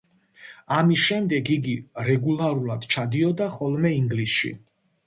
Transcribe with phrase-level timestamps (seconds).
[0.77, 1.75] ამის შემდეგ იგი
[2.09, 4.57] რეგულარულად ჩადიოდა ხოლმე ინგლისში.